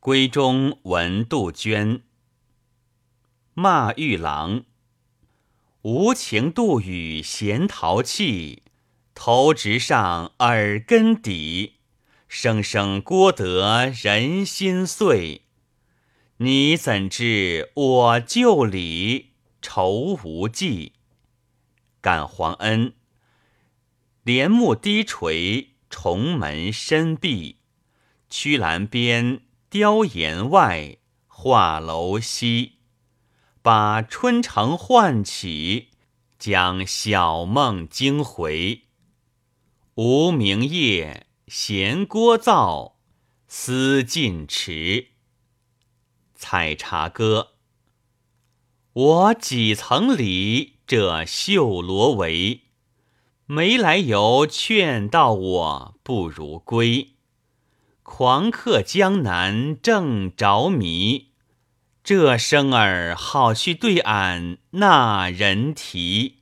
[0.00, 2.04] 闺中闻杜鹃，
[3.52, 4.64] 骂玉郎。
[5.82, 8.62] 无情杜宇闲淘气，
[9.14, 11.74] 头直上耳根底，
[12.28, 15.42] 声声郭得人心碎。
[16.38, 20.94] 你怎知我旧里愁无际？
[22.00, 22.94] 感皇恩，
[24.22, 27.58] 帘幕低垂，重门深闭，
[28.30, 29.42] 曲栏边。
[29.70, 30.96] 雕檐外，
[31.28, 32.78] 画楼西，
[33.62, 35.90] 把春城唤起，
[36.40, 38.86] 将小梦惊回。
[39.94, 42.94] 无名夜，闲聒噪，
[43.46, 45.10] 思尽迟。
[46.34, 47.52] 采茶歌，
[48.92, 52.62] 我几曾理这绣罗帷？
[53.46, 57.14] 没来由劝道我不如归。
[58.12, 61.28] 狂客江南正着迷，
[62.02, 66.39] 这声儿好去对俺那人啼。